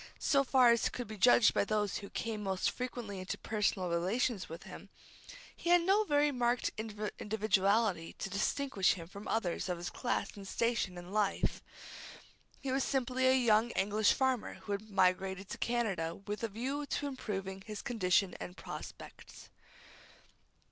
So 0.17 0.43
far 0.43 0.71
as 0.71 0.89
could 0.89 1.07
be 1.07 1.15
judged 1.15 1.53
by 1.53 1.63
those 1.63 1.97
who 1.97 2.09
came 2.09 2.41
most 2.41 2.71
frequently 2.71 3.19
into 3.19 3.37
personal 3.37 3.87
relations 3.87 4.49
with 4.49 4.63
him, 4.63 4.89
he 5.55 5.69
had 5.69 5.83
no 5.83 6.05
very 6.05 6.31
marked 6.31 6.71
individuality 7.19 8.13
to 8.13 8.27
distinguish 8.31 8.93
him 8.93 9.07
from 9.07 9.27
others 9.27 9.69
of 9.69 9.77
his 9.77 9.91
class 9.91 10.35
and 10.35 10.47
station 10.47 10.97
in 10.97 11.11
life. 11.11 11.61
He 12.59 12.71
was 12.71 12.83
simply 12.83 13.27
a 13.27 13.35
young 13.37 13.69
English 13.77 14.13
farmer 14.13 14.55
who 14.55 14.71
had 14.71 14.89
migrated 14.89 15.49
to 15.49 15.59
Canada 15.59 16.15
with 16.15 16.41
a 16.43 16.47
view 16.47 16.87
to 16.87 17.05
improving 17.05 17.61
his 17.61 17.83
condition 17.83 18.33
and 18.39 18.57
prospects. 18.57 19.49